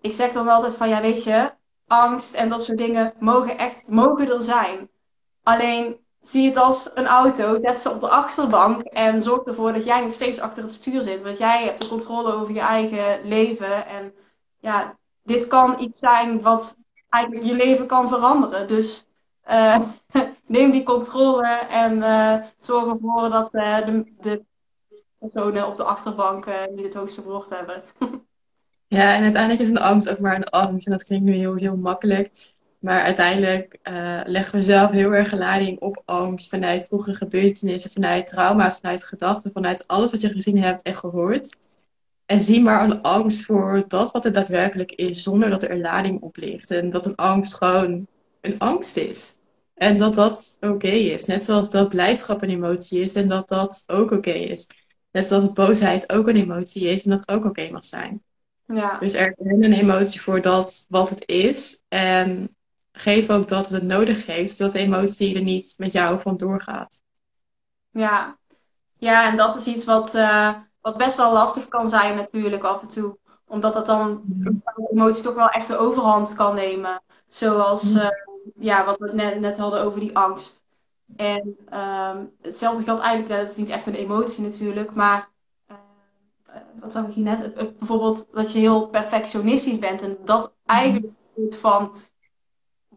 [0.00, 1.52] Ik zeg dan altijd van, ja weet je,
[1.86, 4.90] angst en dat soort dingen mogen echt mogen er zijn.
[5.42, 9.84] Alleen zie het als een auto, zet ze op de achterbank en zorg ervoor dat
[9.84, 11.22] jij nog steeds achter het stuur zit.
[11.22, 13.86] Want jij hebt de controle over je eigen leven.
[13.86, 14.14] En
[14.58, 16.76] ja, dit kan iets zijn wat
[17.08, 18.68] eigenlijk je leven kan veranderen.
[18.68, 19.08] Dus
[19.50, 19.80] uh,
[20.46, 24.44] neem die controle en uh, zorg ervoor dat uh, de, de,
[25.18, 27.82] personen op de achterbank niet het hoogste woord hebben.
[28.88, 30.86] Ja, en uiteindelijk is een angst ook maar een angst.
[30.86, 32.30] En dat klinkt nu heel, heel makkelijk.
[32.78, 33.78] Maar uiteindelijk
[34.24, 39.52] leggen we zelf heel erg lading op angst vanuit vroegere gebeurtenissen, vanuit trauma's, vanuit gedachten,
[39.52, 41.56] vanuit alles wat je gezien hebt en gehoord.
[42.26, 45.80] En zie maar een angst voor dat wat het daadwerkelijk is, zonder dat er een
[45.80, 46.70] lading op ligt.
[46.70, 48.06] En dat een angst gewoon
[48.46, 49.36] een angst is.
[49.74, 51.24] En dat dat oké is.
[51.24, 54.66] Net zoals dat blijdschap een emotie is en dat dat ook oké is.
[55.10, 58.22] Net zoals boosheid ook een emotie is en dat ook oké mag zijn.
[58.66, 58.98] Ja.
[58.98, 61.82] Dus erken een emotie voor dat wat het is.
[61.88, 62.56] En
[62.92, 66.36] geef ook dat wat het nodig heeft, zodat de emotie er niet met jou van
[66.36, 67.02] doorgaat.
[67.90, 68.38] Ja,
[68.96, 72.82] ja en dat is iets wat, uh, wat best wel lastig kan zijn natuurlijk af
[72.82, 73.18] en toe.
[73.46, 77.02] Omdat dat dan een emotie toch wel echt de overhand kan nemen.
[77.28, 78.08] Zoals uh,
[78.54, 80.64] ja, wat we net, net hadden over die angst.
[81.16, 85.28] En um, hetzelfde geldt eigenlijk, dat is niet echt een emotie natuurlijk, maar
[85.70, 85.76] uh,
[86.80, 87.54] wat zag ik hier net?
[87.78, 91.12] bijvoorbeeld dat je heel perfectionistisch bent en dat eigenlijk
[91.50, 91.92] van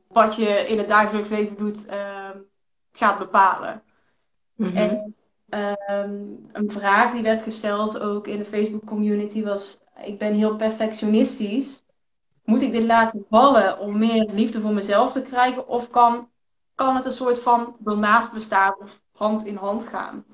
[0.07, 2.29] wat je in het dagelijks leven doet uh,
[2.91, 3.83] gaat bepalen.
[4.55, 4.77] Mm-hmm.
[4.77, 5.15] En
[5.89, 10.55] um, een vraag die werd gesteld ook in de Facebook community was: ik ben heel
[10.55, 11.83] perfectionistisch.
[12.49, 15.67] Moet ik dit laten vallen om meer liefde voor mezelf te krijgen?
[15.67, 16.29] Of kan,
[16.75, 20.25] kan het een soort van ernaast bestaan of hand in hand gaan?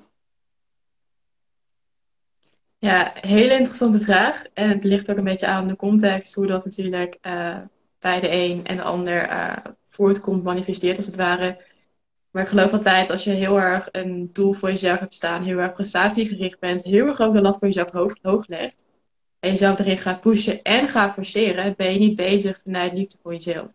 [2.78, 4.44] Ja, hele interessante vraag.
[4.54, 7.58] En het ligt ook een beetje aan de context, hoe dat natuurlijk uh,
[7.98, 11.64] bij de een en de ander uh, voortkomt, manifesteert als het ware.
[12.30, 15.58] Maar ik geloof altijd, als je heel erg een doel voor jezelf hebt staan, heel
[15.58, 18.84] erg prestatiegericht bent, heel erg ook de lat voor jezelf hoog, hoog legt,
[19.46, 23.32] en jezelf erin gaat pushen en gaat forceren, ben je niet bezig vanuit liefde voor
[23.32, 23.68] jezelf.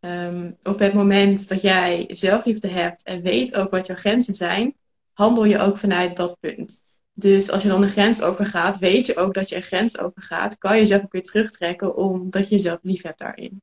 [0.00, 4.74] Um, op het moment dat jij zelfliefde hebt en weet ook wat jouw grenzen zijn,
[5.12, 6.82] handel je ook vanuit dat punt.
[7.12, 10.58] Dus als je dan een grens overgaat, weet je ook dat je een grens overgaat,
[10.58, 13.62] kan je jezelf ook weer terugtrekken omdat je jezelf lief hebt daarin.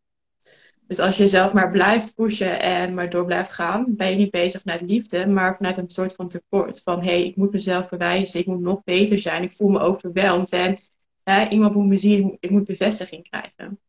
[0.87, 4.31] Dus als je jezelf maar blijft pushen en maar door blijft gaan, ben je niet
[4.31, 6.81] bezig vanuit liefde, maar vanuit een soort van tekort.
[6.83, 9.79] Van hé, hey, ik moet mezelf bewijzen, ik moet nog beter zijn, ik voel me
[9.79, 10.77] overweldigd en
[11.23, 13.79] hè, iemand moet me zien, ik moet bevestiging krijgen.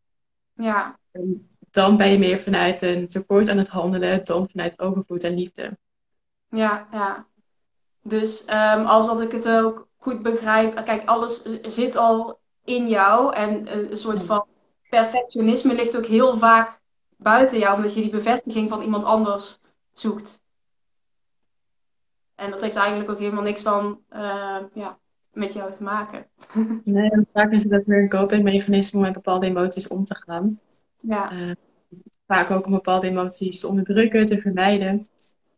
[0.53, 0.99] Ja.
[1.11, 5.35] En dan ben je meer vanuit een tekort aan het handelen dan vanuit overvloed en
[5.35, 5.79] liefde.
[6.49, 7.27] Ja, ja.
[8.03, 13.35] Dus um, als dat ik het ook goed begrijp, kijk, alles zit al in jou
[13.35, 14.47] en eh, een soort van
[14.89, 16.81] perfectionisme ligt ook heel vaak
[17.17, 19.61] buiten jou, omdat je die bevestiging van iemand anders
[19.93, 20.43] zoekt.
[22.35, 24.99] En dat heeft eigenlijk ook helemaal niks dan uh, ja,
[25.33, 26.27] met jou te maken.
[26.85, 30.57] nee, vaak is het ook weer een copingmechanisme om met bepaalde emoties om te gaan.
[31.01, 31.33] Ja.
[31.33, 31.51] Uh,
[32.27, 35.03] vaak ook om bepaalde emoties te onderdrukken, te vermijden.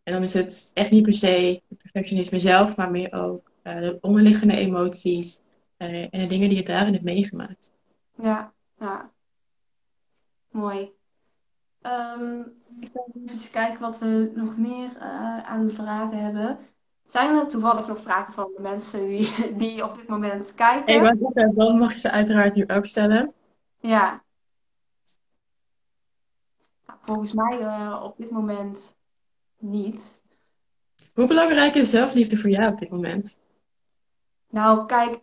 [0.02, 3.80] En dan is het echt niet per se het perfectionisme zelf, maar meer ook uh,
[3.80, 5.42] de onderliggende emoties
[5.76, 7.72] en de dingen die je daarin hebt meegemaakt.
[8.14, 9.10] Ja, ja.
[10.50, 10.92] Mooi.
[11.82, 14.98] Um, ik ga even kijken wat we nog meer
[15.44, 16.58] aan vragen hebben.
[17.06, 21.04] Zijn er toevallig nog vragen van de mensen die, die op dit moment kijken?
[21.34, 23.32] Ik dan mag je ze uiteraard nu ook stellen.
[23.80, 24.22] Ja.
[26.86, 28.94] Nou, volgens mij uh, op dit moment
[29.58, 30.22] niet.
[31.14, 33.38] Hoe belangrijk is zelfliefde voor jou op dit moment?
[34.50, 35.20] Nou, kijk,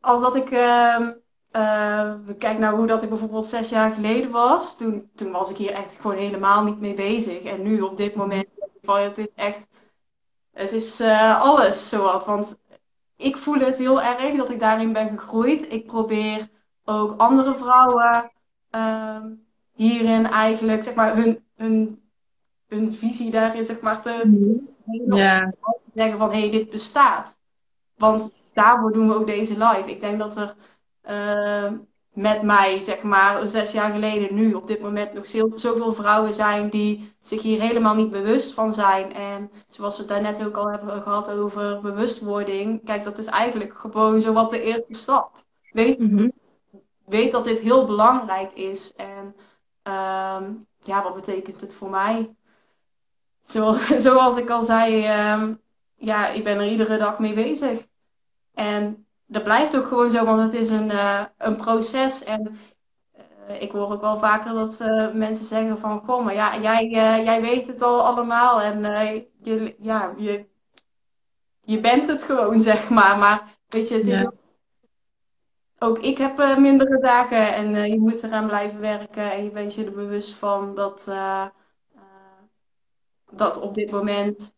[0.00, 1.08] als dat ik uh,
[1.52, 5.56] uh, kijk naar hoe dat ik bijvoorbeeld zes jaar geleden was, toen, toen was ik
[5.56, 7.42] hier echt gewoon helemaal niet mee bezig.
[7.42, 8.46] En nu op dit moment,
[8.86, 9.66] het is echt,
[10.54, 12.24] het is uh, alles zowat.
[12.24, 12.56] Want
[13.16, 15.72] ik voel het heel erg dat ik daarin ben gegroeid.
[15.72, 16.48] Ik probeer
[16.84, 18.30] ook andere vrouwen
[18.70, 19.24] uh,
[19.72, 22.02] hierin eigenlijk, zeg maar, hun, hun,
[22.68, 25.14] hun visie daarin, zeg maar, te, mhm.
[25.14, 25.50] ja.
[25.60, 27.36] te zeggen van, hé, hey, dit bestaat.
[27.96, 29.90] Want daarvoor doen we ook deze live.
[29.90, 30.54] Ik denk dat er
[31.10, 31.72] uh,
[32.14, 36.70] met mij, zeg maar, zes jaar geleden, nu op dit moment nog zoveel vrouwen zijn
[36.70, 39.14] die zich hier helemaal niet bewust van zijn.
[39.14, 43.74] En zoals we het daarnet ook al hebben gehad over bewustwording, kijk, dat is eigenlijk
[43.78, 45.44] gewoon zo wat de eerste stap.
[45.70, 46.32] Weet, mm-hmm.
[47.06, 48.94] weet dat dit heel belangrijk is.
[48.94, 49.34] En
[49.88, 50.48] uh,
[50.82, 52.34] ja, wat betekent het voor mij?
[53.46, 55.54] Zoals, zoals ik al zei, uh,
[55.94, 57.86] ja, ik ben er iedere dag mee bezig.
[58.54, 62.24] En dat blijft ook gewoon zo, want het is een, uh, een proces.
[62.24, 62.58] En
[63.48, 66.00] uh, ik hoor ook wel vaker dat uh, mensen zeggen van...
[66.04, 66.88] Goh, maar ja, jij,
[67.24, 68.60] jij weet het al allemaal.
[68.60, 68.82] En
[69.42, 70.46] je, ja, je,
[71.60, 73.18] je bent het gewoon, zeg maar.
[73.18, 74.24] Maar weet je, het is Ja.
[74.24, 74.34] ook,
[75.78, 77.54] ook ik heb mindere dagen.
[77.54, 79.32] En je moet eraan blijven werken.
[79.32, 81.10] En je bent je er bewust van dat,
[83.30, 84.54] dat op dit moment...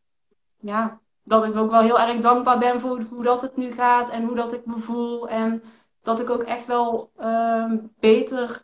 [0.58, 4.10] Ja, dat ik ook wel heel erg dankbaar ben voor hoe dat het nu gaat
[4.10, 5.28] en hoe dat ik me voel.
[5.28, 5.62] En
[6.02, 8.62] dat ik ook echt wel uh, beter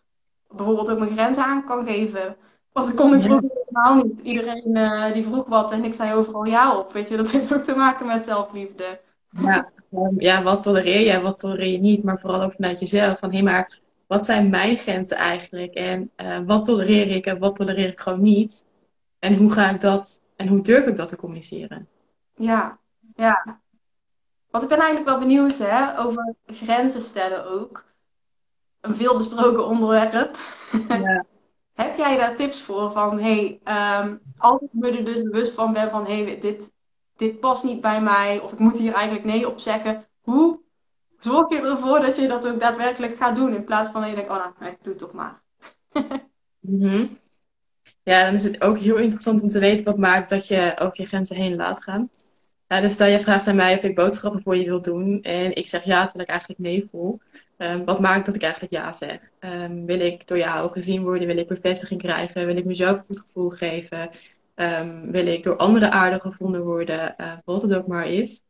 [0.50, 2.36] bijvoorbeeld ook mijn grenzen aan kan geven.
[2.72, 4.20] Want dat kon ik vroeger helemaal niet.
[4.20, 6.92] Iedereen eh, die vroeg wat en ik zei overal ja op.
[6.92, 9.00] Weet je, dat heeft ook te maken met zelfliefde.
[9.30, 12.80] Ja, ehm, ja, wat tolereer je en wat tolereer je niet, maar vooral ook vanuit
[12.80, 13.18] jezelf.
[13.18, 15.74] Van hé, maar wat zijn mijn grenzen eigenlijk?
[15.74, 18.64] En eh, wat tolereer ik en wat tolereer ik gewoon niet?
[19.18, 21.88] En hoe ga ik dat en hoe durf ik dat te communiceren?
[22.42, 22.78] Ja,
[23.14, 23.60] ja.
[24.50, 27.84] Want ik ben eigenlijk wel benieuwd hè, over grenzen stellen ook.
[28.80, 30.38] Een veelbesproken onderwerp.
[30.88, 31.24] Ja.
[31.72, 35.72] Heb jij daar tips voor van, hey, ehm, als ik me er dus bewust van
[35.72, 36.72] ben van, hey, dit,
[37.16, 40.06] dit past niet bij mij, of ik moet hier eigenlijk nee op zeggen.
[40.20, 40.60] Hoe
[41.18, 44.16] zorg je ervoor dat je dat ook daadwerkelijk gaat doen, in plaats van dat je
[44.16, 45.42] denkt, oh nou, nee, doe het toch maar.
[46.60, 47.06] Mhm.
[48.02, 51.00] Ja, dan is het ook heel interessant om te weten wat maakt dat je over
[51.00, 52.10] je grenzen heen laat gaan.
[52.80, 55.66] Dus stel je vraagt aan mij of ik boodschappen voor je wil doen en ik
[55.66, 57.20] zeg ja terwijl ik eigenlijk nee voel.
[57.56, 59.30] Ehm, wat maakt dat ik eigenlijk ja zeg?
[59.38, 61.26] Ehm, wil ik door jou gezien worden?
[61.26, 62.46] Wil ik bevestiging krijgen?
[62.46, 64.10] Wil ik mezelf een goed gevoel geven?
[64.54, 67.14] Ehm, wil ik door anderen aardig gevonden worden?
[67.44, 68.44] Wat het ook maar is.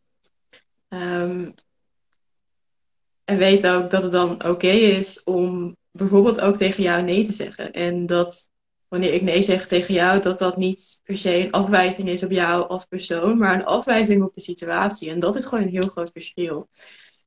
[3.25, 7.33] En weet ook dat het dan oké is om bijvoorbeeld ook tegen jou nee te
[7.33, 7.73] zeggen.
[7.73, 8.51] En dat
[8.93, 12.31] wanneer ik nee zeg tegen jou, dat dat niet per se een afwijzing is op
[12.31, 15.11] jou als persoon, maar een afwijzing op de situatie.
[15.11, 16.69] En dat is gewoon een heel groot verschil.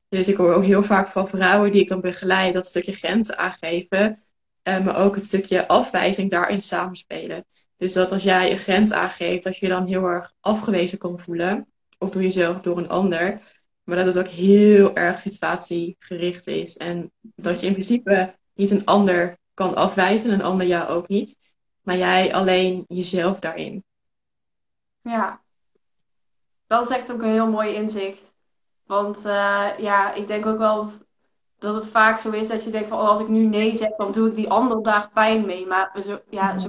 [0.10, 3.38] Dus ik hoor ook heel vaak van vrouwen die ik dan begeleid dat stukje grenzen
[3.38, 4.20] aangeven,
[4.64, 7.46] eh, maar ook het stukje afwijzing daarin samenspelen.
[7.78, 11.20] Dus dat als jij een grens aangeeft, dat je je dan heel erg afgewezen kan
[11.20, 13.42] voelen, of door jezelf, door een ander.
[13.84, 16.78] Maar dat het ook heel erg situatiegericht is.
[16.78, 21.54] En dat je in principe niet een ander kan afwijzen, een ander jou ook niet.
[21.86, 23.84] Maar jij alleen jezelf daarin.
[25.02, 25.42] Ja,
[26.68, 28.36] dat is echt ook een heel mooi inzicht.
[28.86, 31.06] Want eh, ja, ik denk ook wel dat,
[31.60, 33.96] dat het vaak zo is dat je denkt van, oh, als ik nu nee zeg,
[33.98, 35.66] dan doe ik die ander daar pijn mee.
[35.66, 36.68] Maar zo, ja, zo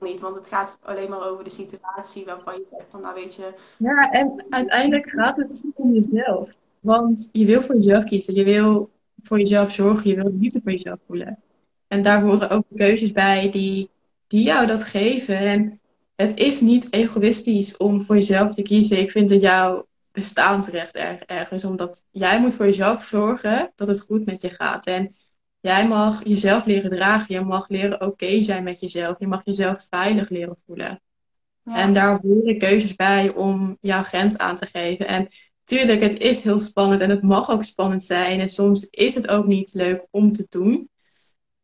[0.00, 3.14] het niet, want het gaat alleen maar over de situatie waarvan je zegt van, nou
[3.14, 6.56] weet je, Ja, en uiteindelijk gaat het om jezelf.
[6.80, 8.34] Want je wil voor jezelf kiezen.
[8.34, 10.10] Je wil voor jezelf zorgen.
[10.10, 11.38] Je wil liefde voor jezelf voelen.
[11.88, 13.90] En daar horen ook keuzes bij die,
[14.28, 15.38] die jou dat geven.
[15.38, 15.80] En
[16.14, 18.98] het is niet egoïstisch om voor jezelf te kiezen.
[18.98, 21.64] Ik vind het jouw bestaansrecht er, ergens.
[21.64, 24.86] Omdat jij moet voor jezelf zorgen dat het goed met je gaat.
[24.86, 25.12] En
[25.60, 27.34] jij mag jezelf leren dragen.
[27.34, 29.18] Je mag leren oké zijn met jezelf.
[29.18, 31.02] Je mag jezelf veilig leren voelen.
[31.64, 35.06] ja, En daar horen keuzes bij om jouw grens aan te geven.
[35.06, 35.26] En
[35.64, 38.40] tuurlijk, het is heel spannend en het mag ook spannend zijn.
[38.40, 40.88] En soms is het ook niet leuk om te doen.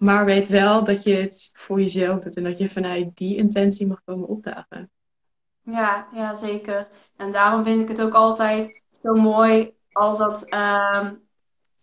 [0.05, 3.87] Maar weet wel dat je het voor jezelf doet en dat je vanuit die intentie
[3.87, 4.91] mag komen opdagen.
[5.63, 6.89] ja, ja, zeker.
[7.17, 11.15] En daarom vind ik het ook altijd zo mooi als dat, ehm,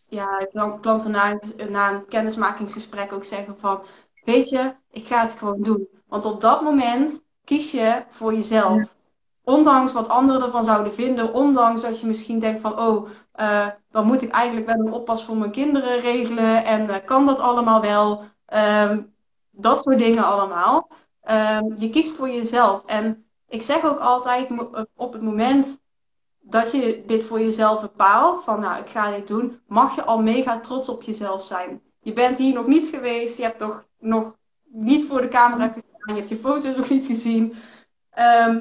[0.10, 3.82] ja, klant- klanten na een kennismakingsgesprek ook zeggen van,
[4.24, 5.88] weet je, ik ga het gewoon doen.
[6.08, 8.96] Want op dat moment kies je voor jezelf.
[9.44, 14.06] Ondanks wat anderen ervan zouden vinden, ondanks dat je misschien denkt van, oh, eh, dan
[14.06, 17.82] moet ik eigenlijk wel een oppas voor mijn kinderen regelen en eh, kan dat allemaal
[17.82, 18.24] wel?
[18.46, 19.02] Ehm,
[19.52, 20.88] dat soort dingen allemaal.
[21.22, 22.86] Ehm, je kiest voor jezelf.
[22.86, 25.80] En ik zeg ook altijd, eh, op het moment
[26.40, 30.22] dat je dit voor jezelf bepaalt, van nou, ik ga dit doen, mag je al
[30.22, 31.82] mega trots op jezelf zijn.
[32.00, 36.16] Je bent hier nog niet geweest, je hebt toch nog niet voor de camera gestaan,
[36.16, 37.56] je hebt je foto's nog niet gezien.
[38.10, 38.60] Ehm,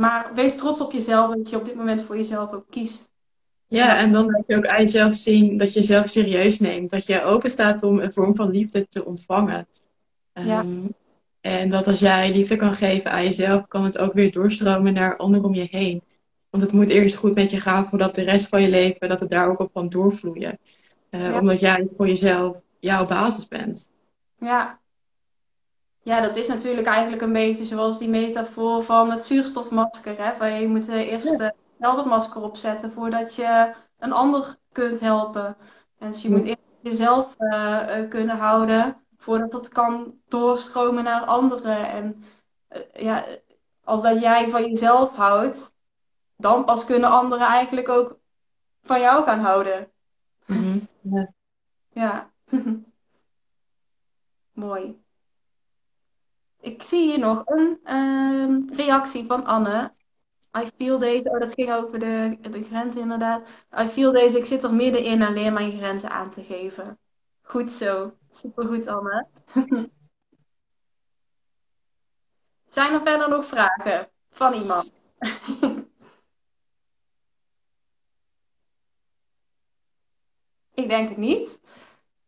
[0.00, 3.10] maar wees trots op jezelf dat je op dit moment voor jezelf ook kiest.
[3.66, 6.90] Ja, en dan laat je ook aan jezelf zien dat je jezelf serieus neemt.
[6.90, 9.66] Dat je open staat om een vorm van liefde te ontvangen.
[10.32, 10.60] Ja.
[10.60, 10.86] Ehm,
[11.40, 15.16] en dat als jij liefde kan geven aan jezelf, kan het ook weer doorstromen naar
[15.16, 16.02] anderen om je heen.
[16.50, 19.20] Want het moet eerst goed met je gaan voordat de rest van je leven, dat
[19.20, 20.58] het daar ook op kan doorvloeien.
[21.10, 21.38] Eh, Ja.
[21.38, 23.90] Omdat jij voor jezelf jouw basis bent.
[24.38, 24.79] Ja.
[26.02, 30.14] Ja, dat is natuurlijk eigenlijk een beetje zoals die metafoor van het zuurstofmasker.
[30.18, 30.46] Hè?
[30.46, 35.56] Je moet eh, eerst eh, zelf het masker opzetten voordat je een ander kunt helpen.
[35.98, 36.36] En dus je Ja.
[36.36, 41.88] moet eerst jezelf eh, eh, kunnen houden voordat het kan doorstromen naar anderen.
[41.90, 42.24] En
[42.68, 43.24] eh, ja,
[43.84, 45.72] als dat jij van jezelf houdt,
[46.36, 48.18] dan pas kunnen anderen eigenlijk ook
[48.82, 49.90] van jou gaan houden.
[50.46, 50.78] Mhm.
[51.00, 51.32] Ja.
[51.92, 52.30] Ja.
[54.52, 54.99] Mooi.
[56.60, 59.90] Ik zie hier nog een ehm, reactie van Anne.
[60.58, 63.48] I feel deze, oh dat ging over de, de grenzen inderdaad.
[63.78, 66.98] I feel deze, ik zit er middenin en leer mijn grenzen aan te geven.
[67.42, 68.12] Goed zo.
[68.32, 69.26] Supergoed Anne.
[72.68, 74.92] Zijn er verder nog vragen van iemand?
[80.74, 81.60] Ik denk het niet.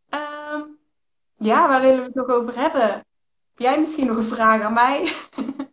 [0.09, 0.61] Ehm,
[1.37, 3.05] Ja, waar willen we het nog over hebben?
[3.53, 5.11] Heb jij misschien nog een vraag aan mij?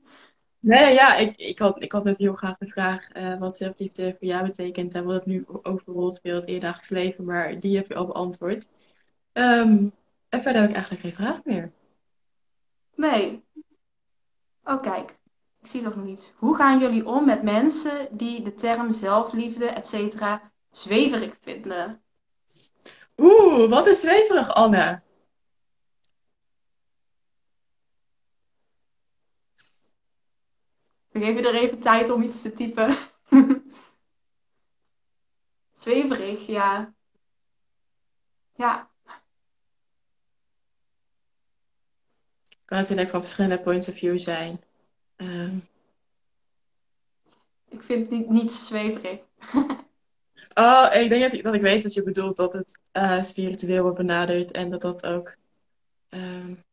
[0.62, 4.14] Nee, ja, ik, ik, had, ik had net heel graag de vraag uh, wat zelfliefde
[4.18, 7.76] voor jou betekent en wat het nu overal speelt in je dagelijks leven, maar die
[7.76, 8.68] heb je al beantwoord.
[9.32, 9.92] Um,
[10.28, 11.72] en verder heb ik eigenlijk geen vraag meer.
[12.94, 13.44] Nee.
[14.64, 15.18] Oh, kijk.
[15.62, 16.32] Ik zie nog iets.
[16.36, 22.02] Hoe gaan jullie om met mensen die de term zelfliefde, et cetera, zweverig vinden?
[23.16, 25.02] Oeh, wat is zweverig, Anne?
[31.20, 32.96] We geven er even tijd om iets te typen.
[35.78, 36.94] zweverig, ja.
[38.56, 38.90] Ja.
[42.64, 44.60] Kan natuurlijk van verschillende points of view zijn.
[45.16, 45.56] Ehm.
[47.68, 49.20] Ik vind het niet, niet zweverig.
[50.54, 52.36] oh, ik denk dat ik, dat ik weet wat je bedoelt.
[52.36, 54.50] Dat het uh, spiritueel wordt benaderd.
[54.50, 55.36] En dat dat ook
[56.10, 56.64] um,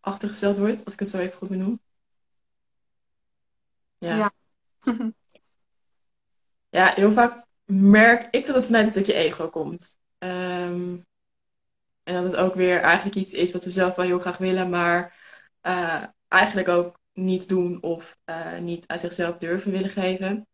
[0.00, 0.84] achtergesteld wordt.
[0.84, 1.80] Als ik het zo even goed benoem.
[4.06, 4.16] Ja.
[4.16, 4.32] Ja,
[6.78, 9.96] ja heel vaak merk ik dat het vanuit een stukje ego komt.
[10.18, 11.06] Um,
[12.02, 14.70] en dat het ook weer eigenlijk iets is wat ze zelf wel heel graag willen,
[14.70, 15.14] maar
[15.62, 20.46] uh, eigenlijk ook niet doen of uh, niet aan zichzelf durven willen geven.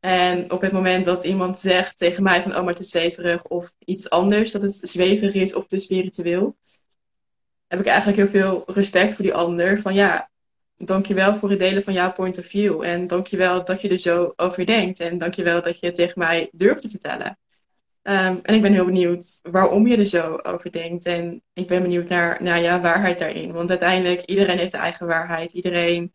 [0.00, 3.44] En op het moment dat iemand zegt tegen mij van oh maar het is zweverig
[3.44, 6.56] of iets anders, dat het zweverig is of te spiritueel,
[7.66, 9.80] heb ik eigenlijk heel veel respect voor die ander.
[9.80, 10.30] Van ja,
[10.76, 12.84] dankjewel voor het delen van jouw point of view.
[12.84, 15.00] En dankjewel dat je er zo over denkt.
[15.00, 17.38] En dankjewel dat je het tegen mij durft te vertellen.
[18.02, 21.04] Um, en ik ben heel benieuwd waarom je er zo over denkt.
[21.04, 23.52] En ik ben benieuwd naar, jouw waarheid daarin.
[23.52, 25.52] Want uiteindelijk, iedereen heeft de eigen waarheid.
[25.52, 26.12] Iedereen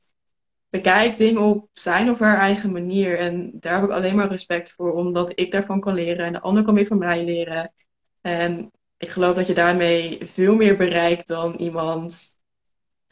[0.69, 3.19] bekijkt dingen op zijn of haar eigen manier.
[3.19, 6.25] En daar heb ik alleen maar respect voor, omdat ik daarvan kan leren.
[6.25, 7.73] En de ander kan weer van mij leren.
[8.21, 12.37] En ik geloof dat je daarmee veel meer bereikt dan iemand,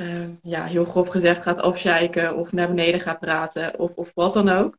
[0.02, 4.34] um, ja, heel grof gezegd, gaat afzeiken of naar beneden gaat praten of, of wat
[4.34, 4.78] dan ook.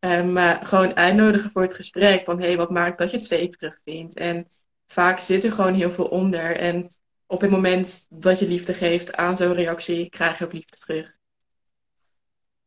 [0.00, 2.24] Um, maar gewoon uitnodigen voor het gesprek.
[2.24, 4.14] Van hé, hey, wat maakt dat je het zweverig vindt?
[4.14, 4.46] En
[4.86, 6.56] vaak zit er gewoon heel veel onder.
[6.56, 6.88] En
[7.26, 11.16] op het moment dat je liefde geeft aan zo'n reactie, krijg je ook liefde terug.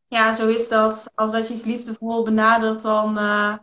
[0.06, 1.10] Ja, zo is dat.
[1.14, 3.56] Als, als je iets liefdevol benadert, dan, uh,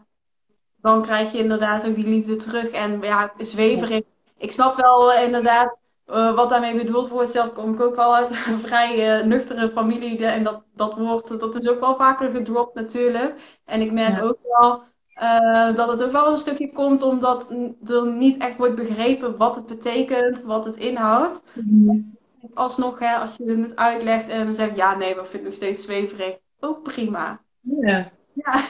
[0.75, 2.69] dan krijg je inderdaad ook die liefde terug.
[2.69, 4.03] En ja, zweverig.
[4.37, 5.77] Ik snap wel uh, inderdaad
[6.11, 7.31] uh, wat daarmee bedoeld wordt.
[7.31, 10.25] Zelf kom ik ook wel uit een vrij nuchtere familie.
[10.25, 13.59] En dat, dat woord, dat is ook wel vaker gedropt natuurlijk.
[13.65, 14.83] En ik merk ook wel
[15.21, 17.51] uh, dat het ook wel een stukje komt omdat
[17.85, 21.41] er niet echt wordt begrepen wat het betekent, wat het inhoudt.
[21.53, 22.19] Mm
[22.53, 25.53] Alsnog, hè, als je het uitlegt en dan zegt ja, nee, maar vind ik nog
[25.53, 26.37] steeds zweverig.
[26.59, 27.41] Ook prima.
[27.59, 28.11] Ja.
[28.33, 28.63] Ja,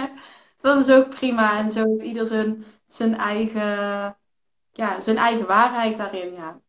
[0.60, 1.58] dat is ook prima.
[1.58, 4.16] En zo heeft ieder zijn, zijn, eigen,
[4.72, 6.32] ja, zijn eigen waarheid daarin.
[6.32, 6.60] Ja,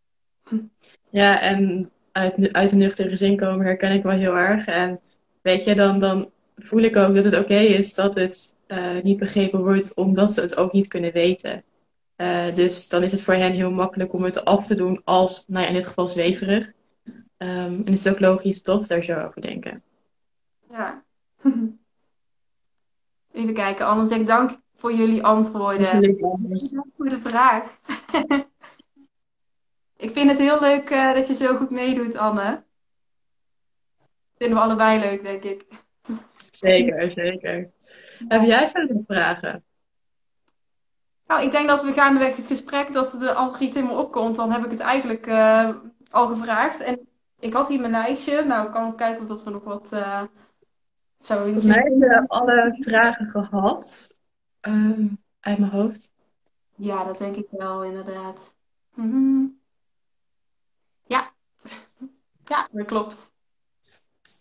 [1.10, 4.66] ja en uit, uit een nuchtere gezin komen herken ik wel heel erg.
[4.66, 5.00] En
[5.42, 9.20] weet je, dan, dan voel ik ook dat het oké is dat het uh, niet
[9.20, 11.64] begrepen wordt, omdat ze het ook niet kunnen weten.
[12.18, 15.46] Uh, dus dan is het voor hen heel makkelijk om het af te doen als,
[15.48, 16.72] nou ja, in dit geval zweverig.
[17.38, 19.84] Um, en is het ook logisch dat ze daar zo over denken.
[20.70, 21.04] Ja.
[23.32, 26.18] Even kijken, Anne zegt dank voor jullie antwoorden.
[26.98, 27.64] Voor de vraag.
[30.06, 32.64] ik vind het heel leuk uh, dat je zo goed meedoet, Anne.
[34.38, 35.66] Vinden we allebei leuk, denk ik.
[36.50, 37.72] Zeker, zeker.
[38.28, 39.64] Heb jij verder vragen?
[41.28, 44.72] Nou, ik denk dat we gaandeweg het gesprek dat de algoritme opkomt, dan heb ik
[44.72, 45.70] het eigenlijk uh,
[46.10, 46.80] al gevraagd.
[46.80, 47.00] En
[47.40, 48.44] ik had hier mijn lijstje.
[48.44, 50.24] Nou, ik kan kijken of dat we nog wat uh,
[51.20, 54.14] Volgens mij hebben we alle vragen gehad.
[54.62, 56.14] Um, uit mijn hoofd.
[56.76, 58.56] Ja, dat denk ik wel, inderdaad.
[58.94, 59.60] Mm -hmm.
[62.46, 62.68] Ja.
[62.72, 63.32] dat klopt.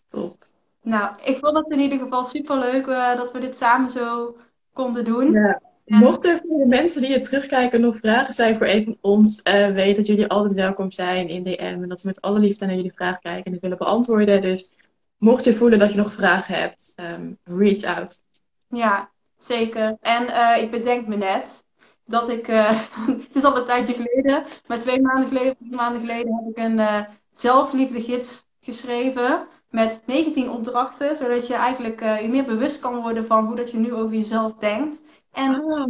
[0.07, 0.35] Top.
[0.81, 4.37] Nou, ik vond het in ieder geval super leuk uh, dat we dit samen zo
[4.73, 5.31] konden doen.
[5.31, 5.61] Ja.
[5.85, 9.41] Mochten er voor de mensen die het terugkijken nog vragen zijn voor een van ons,
[9.43, 11.79] uh, weet dat jullie altijd welkom zijn in DM.
[11.81, 14.41] En dat we met alle liefde naar jullie vragen kijken en die willen beantwoorden.
[14.41, 14.71] Dus
[15.17, 18.23] mocht je voelen dat je nog vragen hebt, um, reach out.
[18.69, 19.97] Ja, zeker.
[20.01, 21.63] En uh, ik bedenk me net
[22.05, 22.47] dat ik,
[23.27, 26.63] het is al een tijdje geleden, maar twee maanden geleden, drie maanden geleden heb ik
[26.63, 33.01] een uh, zelfliefde gids geschreven met 19 opdrachten, zodat je eigenlijk je meer bewust kan
[33.01, 35.01] worden van hoe dat je nu over jezelf denkt.
[35.31, 35.85] En oh,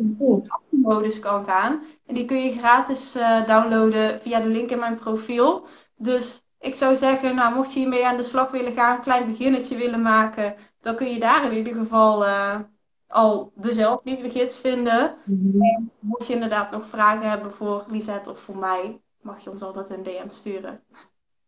[0.70, 1.84] modus kan gaan.
[2.06, 5.68] En die kun je gratis uh, downloaden via de link in mijn profiel.
[5.96, 9.26] Dus ik zou zeggen, nou, mocht je hiermee aan de slag willen gaan, een klein
[9.26, 12.60] beginnetje willen maken, dan kun je daar in ieder geval uh,
[13.08, 15.16] al de zelfliefdegids vinden.
[15.24, 15.62] Mhm.
[15.62, 19.62] En mocht je inderdaad nog vragen hebben voor Lisette of voor mij, mag je ons
[19.62, 20.84] altijd een DM sturen.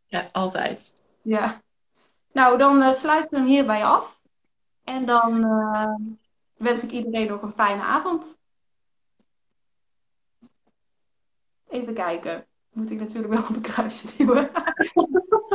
[0.07, 1.01] Ja, altijd.
[1.21, 1.61] Ja.
[2.31, 4.19] Nou, dan uh, sluiten we hem hierbij af.
[4.83, 5.95] En dan uh,
[6.57, 8.37] wens ik iedereen nog een fijne avond.
[11.69, 12.45] Even kijken.
[12.73, 14.49] Moet ik natuurlijk wel op een kruisje duwen.